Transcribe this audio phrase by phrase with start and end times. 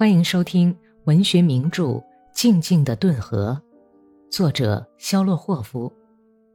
[0.00, 0.74] 欢迎收听
[1.04, 1.84] 文学名著
[2.32, 3.60] 《静静的顿河》，
[4.34, 5.92] 作者肖洛霍夫，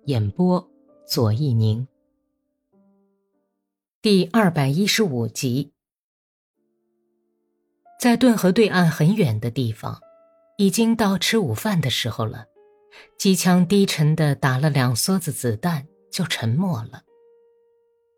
[0.06, 0.68] 演播
[1.06, 1.88] 左一宁。
[4.02, 5.72] 第二百一十五集，
[8.00, 10.02] 在顿河对岸很远的地方，
[10.58, 12.46] 已经到吃午饭的时候了。
[13.20, 17.04] 机枪低沉的打了两梭子子弹，就沉默了。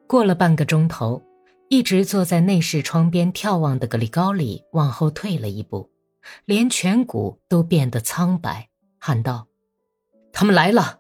[0.08, 1.22] 过了半个钟头。
[1.70, 5.92] 一直坐在内室窗边眺望的格里高里往后退了一步，
[6.46, 9.48] 连颧骨都变得苍白，喊道
[10.32, 11.00] ：“他们来了！”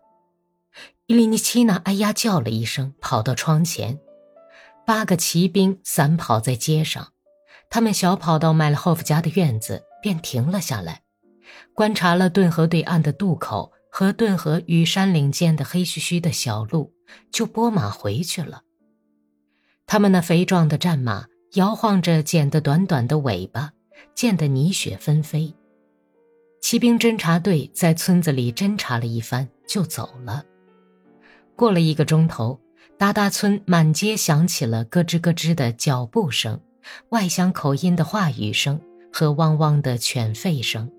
[1.07, 3.97] 伊利尼奇娜哎呀叫了一声，跑到窗前。
[4.85, 7.13] 八个骑兵散跑在街上，
[7.69, 11.03] 他们小跑到麦勒霍夫家的院子，便停了下来，
[11.73, 16.93] 观察了顿河对岸的渡口和顿河与山岭间的黑黢黢的小路，
[17.31, 18.63] 就拨马回去了。
[19.87, 23.71] 他们那肥壮的战马摇晃着剪得短短的尾巴，
[24.13, 25.55] 溅得泥雪纷飞。
[26.61, 30.43] 骑兵侦察队在村子里侦察了一番，就走了。
[31.55, 32.59] 过了一个钟头，
[32.97, 36.59] 达达村满街响起了咯吱咯吱的脚步声、
[37.09, 38.81] 外乡口音的话语声
[39.13, 40.91] 和汪汪的犬吠声。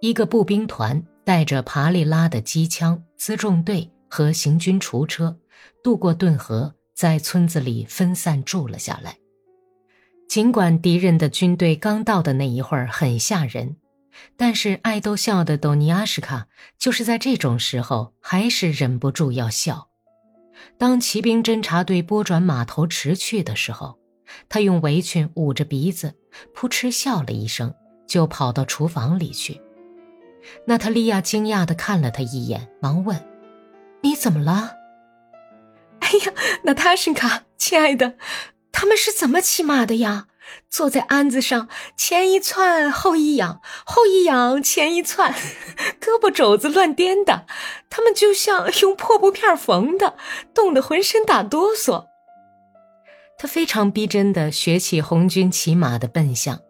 [0.00, 5.38] 一个步兵团带着爬利拉的机枪、辎重队和行军厨车，
[5.84, 6.74] 渡过顿河。
[6.96, 9.18] 在村子里分散住了下来。
[10.26, 13.76] 尽管敌人的军队刚到的那一会儿很吓人，
[14.36, 19.88] 但是爱逗笑的多尼阿什卡就是在这种时候还是忍不住要笑。
[20.78, 23.98] 当骑兵侦察队拨转马头驰去的时候，
[24.48, 26.14] 他用围裙捂着鼻子，
[26.54, 27.74] 扑哧笑了一声，
[28.08, 29.60] 就跑到厨房里去。
[30.64, 33.22] 娜塔莉亚惊讶地看了他一眼，忙问
[34.02, 34.72] ：“你怎么了？”
[36.06, 38.14] 哎呀，娜塔什卡，亲爱的，
[38.70, 40.28] 他们是怎么骑马的呀？
[40.70, 45.34] 坐在鞍子上，前一窜后一仰，后一仰前一窜，
[46.00, 47.46] 胳膊肘子乱颠的，
[47.90, 50.16] 他们就像用破布片缝的，
[50.54, 52.04] 冻得浑身打哆嗦。
[53.36, 56.60] 他非常逼真的学起红军骑马的笨相，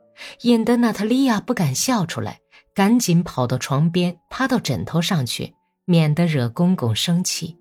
[0.40, 2.38] 引得娜塔莉亚不敢笑出来，
[2.74, 5.54] 赶紧跑到床边，趴到枕头上去，
[5.84, 7.58] 免得惹公公生气。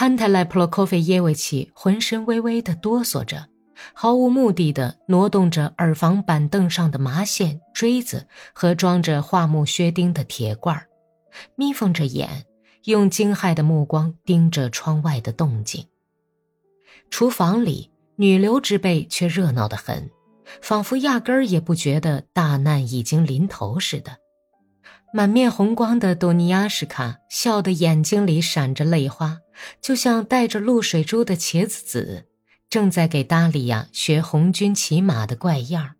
[0.00, 3.50] 潘泰莱普洛科菲耶维奇浑身微微的哆嗦着，
[3.92, 10.86] 毫无目的的挪动着耳房板凳上的麻线锥子和装着桦木靴钉的铁罐
[11.54, 12.46] 眯缝着眼，
[12.84, 15.84] 用惊骇的目光盯着窗外的动静。
[17.10, 20.08] 厨房里女流之辈却热闹得很，
[20.62, 24.16] 仿佛压根儿也不觉得大难已经临头似的。
[25.12, 29.40] 满面红光的多尼亚什卡笑得眼睛里闪着泪花，
[29.80, 32.24] 就像带着露水珠的茄子籽，
[32.68, 35.96] 正在给达利亚学红军骑马的怪样。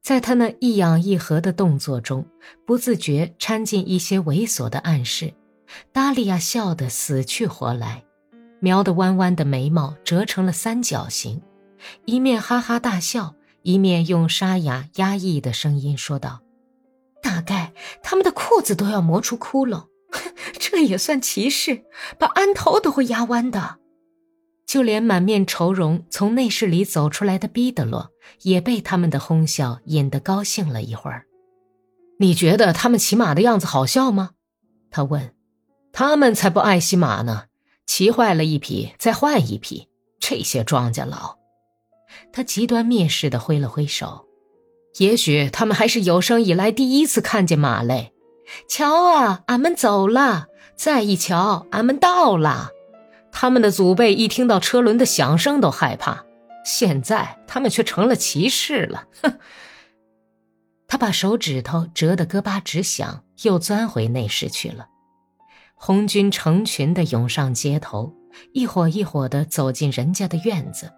[0.00, 2.26] 在他那一仰一合的动作中，
[2.66, 5.34] 不自觉掺进一些猥琐的暗示。
[5.92, 8.04] 达利亚笑得死去活来，
[8.60, 11.42] 描得弯弯的眉毛折成了三角形，
[12.04, 16.40] 一面哈哈大笑，一面用沙哑压抑的声音说道。
[17.22, 19.86] 大概他们的裤子都要磨出窟窿，
[20.58, 21.84] 这也算歧视，
[22.18, 23.78] 把鞍头都会压弯的。
[24.66, 28.10] 就连满面愁容从内室里走出来的毕德罗，
[28.42, 31.26] 也被他们的哄笑引得高兴了一会儿。
[32.18, 34.30] 你觉得他们骑马的样子好笑吗？
[34.90, 35.34] 他问。
[35.92, 37.44] 他们才不爱惜马呢，
[37.86, 39.88] 骑坏了一匹再换一匹。
[40.18, 41.36] 这些庄稼佬，
[42.32, 44.24] 他极端蔑视地挥了挥手。
[44.98, 48.13] 也许他们还是有生以来第一次看见马嘞！
[48.68, 50.46] 瞧啊，俺们走了，
[50.76, 52.70] 再一瞧，俺们到了。
[53.32, 56.24] 他们的祖辈一听到车轮的响声都害怕，
[56.64, 59.08] 现在他们却成了骑士了。
[59.22, 59.38] 哼！
[60.86, 64.86] 他把手指头折得咯巴直响，又钻回内室去了。
[65.74, 68.14] 红军成群的涌上街头，
[68.52, 70.92] 一伙一伙的走进人家的院子。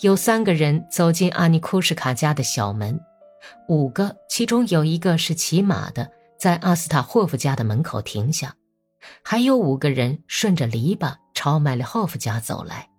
[0.00, 3.00] 有三个人走进阿尼库什卡家的小门。
[3.68, 6.10] 五个，其中有一个是骑马的，
[6.42, 8.56] 在阿斯塔霍夫家的门口停下，
[9.22, 12.90] 还有五个人顺着篱笆朝麦利霍夫家走来。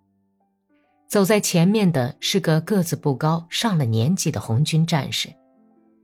[1.10, 5.28] 走在前面的是个个子不高、上了年纪的红军战士，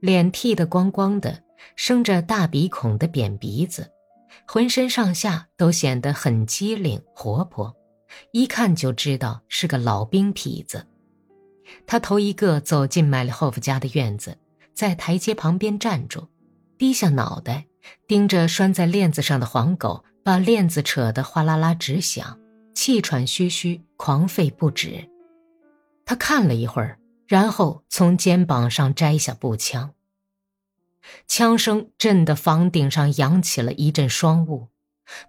[0.01, 1.41] 脸剃得光光的，
[1.75, 3.89] 生着大鼻孔的扁鼻子，
[4.45, 7.75] 浑身上下都显得很机灵活泼，
[8.33, 10.85] 一看就知道是个老兵痞子。
[11.87, 14.37] 他头一个走进麦利霍夫家的院子，
[14.75, 16.27] 在台阶旁边站住，
[16.81, 17.67] 低下脑袋，
[18.07, 22.39] 盯着拴在链子上的黄狗，把链子扯得哗啦啦直响，
[22.73, 25.07] 气喘吁吁，狂吠不止。
[26.07, 26.97] 他看了一会儿，
[27.27, 29.93] 然后从肩膀上摘下步枪。
[31.27, 34.69] 枪声震得房顶上扬起了一阵霜雾。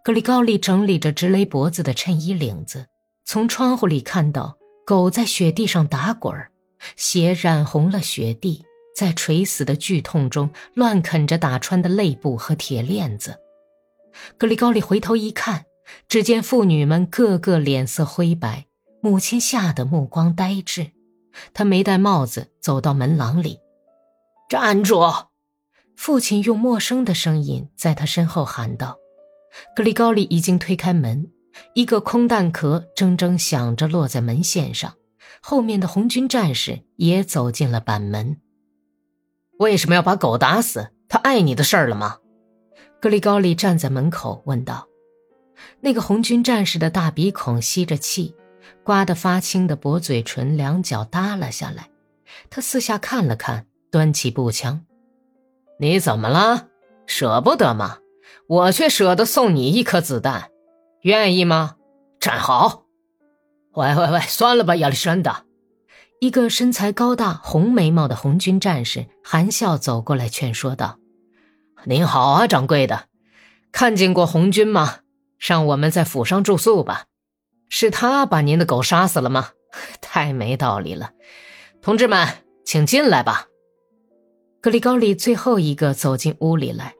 [0.03, 2.87] 格里高利整理着直勒脖子的衬衣领子，
[3.27, 4.57] 从窗户里看到
[4.87, 6.51] 狗在雪地上打滚儿，
[6.97, 13.39] 血染红了雪地，在垂死的剧痛中乱啃着打穿的肋部和铁链子。
[14.37, 15.65] 格里高利回头一看，
[16.09, 18.67] 只见妇女们个个脸色灰白，
[19.01, 20.93] 母亲吓得目光呆滞。
[21.55, 23.59] 他没戴帽子，走到门廊里，
[24.51, 25.29] 站住！
[25.97, 28.99] 父亲用陌生的声音在他身后喊道
[29.75, 31.31] ：“格里高利已经推开门，
[31.75, 34.95] 一个空弹壳铮铮响着落在门线上。
[35.41, 38.39] 后面的红军战士也走进了板门。
[39.63, 40.91] 为什么要把狗打死？
[41.09, 42.19] 他碍你的事儿了吗？”
[43.01, 44.89] 格里高利站在门口问道。
[45.81, 48.35] 那个红军战士的大鼻孔吸着气，
[48.83, 51.89] 刮得发青的薄嘴唇两角耷拉下来。
[52.51, 54.85] 他四下看了看，端起步枪。
[55.79, 56.69] 你怎么了？
[57.07, 57.99] 舍不得吗？
[58.49, 60.51] 我却舍得送你一颗子弹，
[61.03, 61.77] 愿意吗？
[62.19, 62.85] 站好！
[63.75, 65.45] 喂喂喂，算了吧，亚历山大。
[66.23, 71.01] 一个身材高大、红眉毛的红军战士含笑走过来劝说道
[71.83, 73.07] ：“您好啊，掌柜的，
[73.73, 74.99] 看见过红军吗？
[75.37, 77.07] 让我们在府上住宿吧。
[77.69, 79.49] 是他把您的狗杀死了吗？
[80.01, 81.11] 太没道理了。
[81.81, 82.29] 同志们，
[82.65, 83.49] 请进来吧。”
[84.63, 86.95] 格里高利最后一个走进屋里来，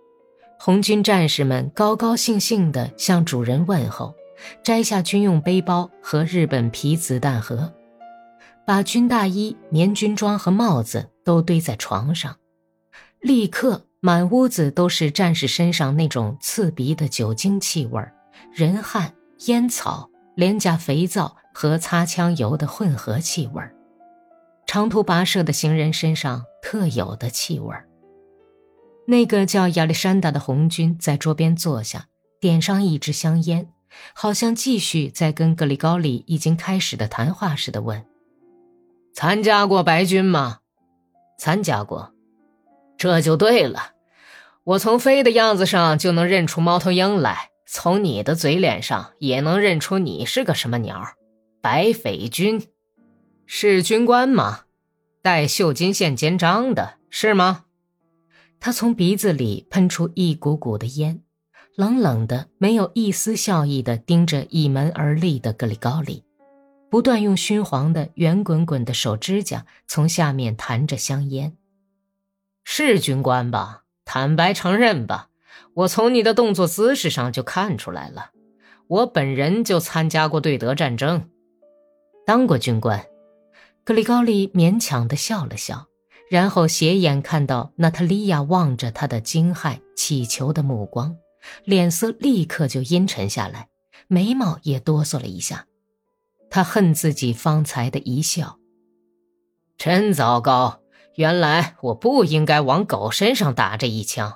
[0.59, 4.17] 红军战士们高高兴兴地向主人问候，
[4.65, 7.73] 摘下军用背包和日本皮子弹盒，
[8.73, 12.35] 把军大衣、棉军装和帽子都堆在床上。
[13.21, 18.03] 立刻，满屋子都是战士身上那种刺鼻的酒精气味、
[18.51, 23.63] 人汗、烟草、廉价肥皂和擦枪油的混合气味。
[24.67, 27.77] 长途跋涉的行人身上特有的气味。
[29.07, 32.07] 那个叫亚历山大的红军在桌边坐下，
[32.41, 33.69] 点上一支香烟，
[34.15, 38.03] 好像继续在跟格里高里已经开始的谈话似的问
[39.15, 40.61] ：“参加过白军吗？
[41.39, 42.13] 参加过，
[42.97, 43.93] 这就对了。
[44.65, 51.03] 我从飞的样子上就能认出猫头鹰来，从你的嘴脸上也能认出你是个什么鸟——
[51.61, 52.69] 白匪军。”
[53.45, 54.61] 是军官吗？
[55.21, 57.65] 带绣金线肩章的是吗？
[58.61, 61.23] 他从鼻子里喷出一股股的烟，
[61.77, 66.25] 冷冷的，没有一丝笑意的盯着倚门而立的格里高里，
[66.93, 71.57] 不断用熏黄的圆滚滚的手指甲从下面弹着香烟。
[72.65, 73.85] 是军官吧？
[74.05, 75.31] 坦白承认吧，
[75.73, 78.33] 我从你的动作姿势上就看出来了。
[78.89, 81.31] 我本人就参加过对德战争，
[82.27, 83.03] 当过军官。
[83.85, 85.87] 格里高利勉强地笑了笑，
[86.29, 91.17] 然后斜眼看到娜塔莉亚望着他的惊骇、乞求的目光，
[91.65, 93.71] 脸色立刻就阴沉下来，
[94.09, 95.65] 眉毛也哆嗦了一下。
[96.55, 98.59] 他恨自己方才的一笑，
[99.79, 100.83] 真糟糕！
[101.15, 104.35] 原来我不应该往狗身上打这一枪。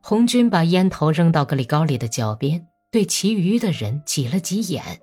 [0.00, 5.00] 红军把烟头扔到格里高利的脚边，对其余的人挤了挤眼。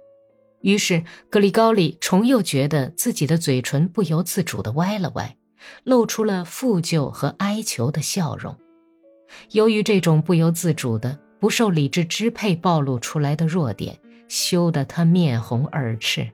[0.61, 5.35] 于是，格里高利重又觉得自己的嘴唇不由自主地歪了歪，
[5.83, 8.57] 露出了负疚和哀求的笑容。
[9.51, 16.29] 由于这种不由自主的、不受理智支配暴露出来的弱点，羞得他面红耳赤，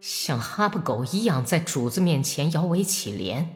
[0.00, 3.46] 像哈巴狗一样在主子面前摇尾乞怜。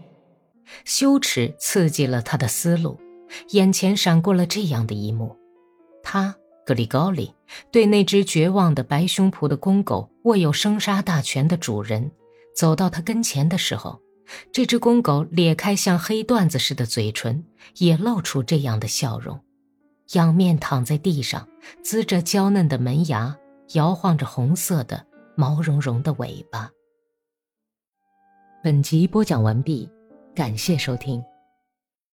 [0.85, 3.01] 羞耻刺激了他的思路，
[3.51, 5.37] 眼前闪过了这样的一幕：
[6.03, 6.37] 他。
[6.67, 7.35] 格里高利
[7.73, 12.13] 对那只绝望的白胸脯的公狗握有生杀大权的主人，
[12.55, 14.01] 走到他跟前的时候，
[14.53, 17.45] 这只公狗咧开像黑缎子似的嘴唇，
[17.79, 19.41] 也露出这样的笑容，
[20.15, 21.47] 仰面躺在地上，
[21.85, 23.37] 呲着娇嫩的门牙，
[23.75, 26.71] 摇晃着红色的毛茸茸的尾巴。
[28.63, 29.89] 本集播讲完毕，
[30.35, 31.23] 感谢收听。